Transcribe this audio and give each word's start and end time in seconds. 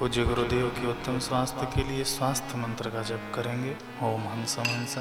पूज्य 0.00 0.22
गुरुदेव 0.24 0.68
के 0.68 0.86
उत्तम 0.86 1.18
स्वास्थ्य 1.18 1.66
के 1.74 1.82
लिए 1.88 2.04
स्वास्थ्य 2.04 2.58
मंत्र 2.58 2.90
का 2.90 3.02
जप 3.02 3.24
करेंगे। 3.34 3.72
ओम 4.02 4.22
हंस 4.22 4.58
हंस। 4.58 4.94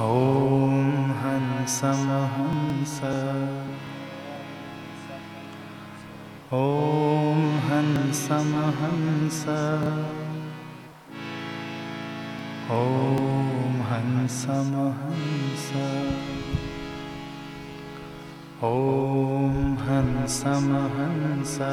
ओम 0.00 1.10
हंस 1.12 1.80
हंस। 2.34 3.00
ओम 6.52 7.40
हंस 7.70 8.28
हंस। 8.80 9.40
ओम 12.70 13.82
हंस 13.82 14.46
हंस। 15.00 15.72
ॐ 18.62 19.39
hansamahansa 20.00 21.72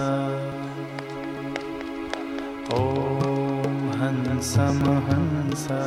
om 2.75 3.75
hansamahansa 3.99 5.79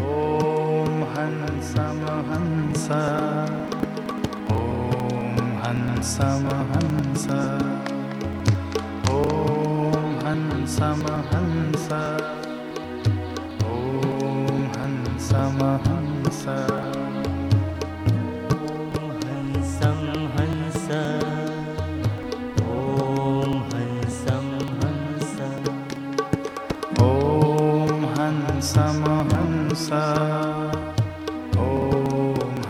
om 0.00 0.92
hansamahansa 1.14 3.00
om 4.08 4.20
hansamahansa 4.32 4.32
om 4.56 5.36
hansamahansa 5.62 7.40
om 9.10 10.08
hansamahansa 10.24 12.02
om 13.68 14.62
hansamahansa 14.78 16.56
ॐ 30.30 30.32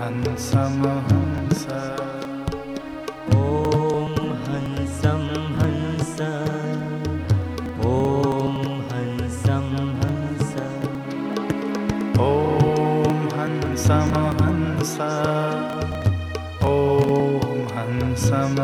हंसं 0.00 0.76
हंस। 1.08 1.64
ॐ 3.36 4.14
हंसं 4.46 5.24
हंस। 5.58 6.16
ॐ 7.88 7.90
हंसं 8.92 9.68
हंस। 10.00 10.54
ॐ 12.20 12.22
हंसं 13.38 14.10
हंस। 14.40 14.96
ॐ 16.62 16.64
हंसं 17.76 18.56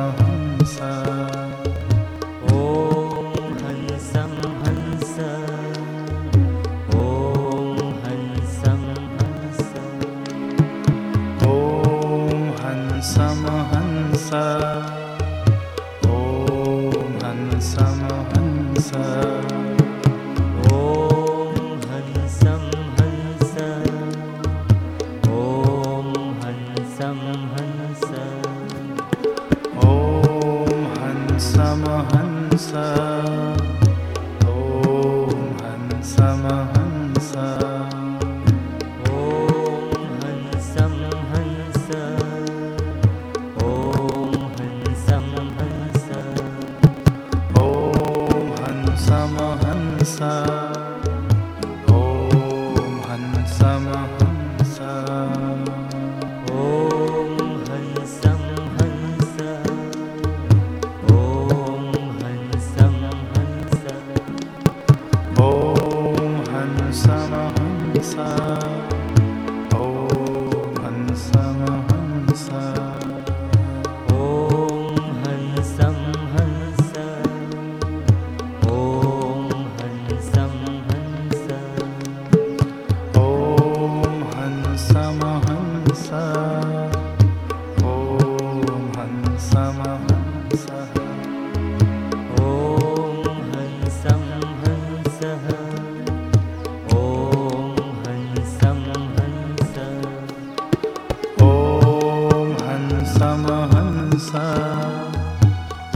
समहंसा 49.07 50.56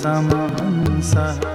समहंसः 0.05 1.54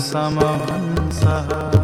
समहंसः 0.00 1.79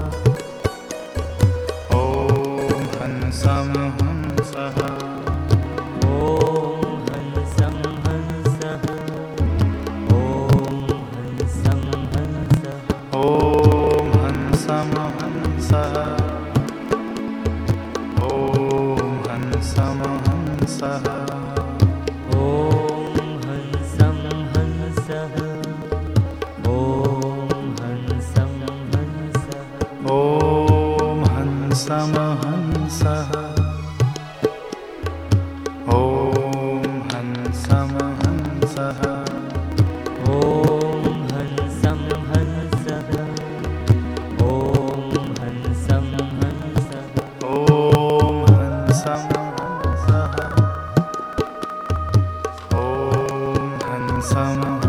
Some. 54.27 54.86